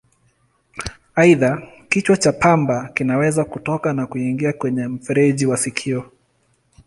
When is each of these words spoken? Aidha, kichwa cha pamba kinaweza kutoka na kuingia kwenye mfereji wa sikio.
Aidha, 1.15 1.61
kichwa 1.89 2.17
cha 2.17 2.31
pamba 2.33 2.89
kinaweza 2.93 3.45
kutoka 3.45 3.93
na 3.93 4.07
kuingia 4.07 4.53
kwenye 4.53 4.87
mfereji 4.87 5.45
wa 5.45 5.57
sikio. 5.57 6.11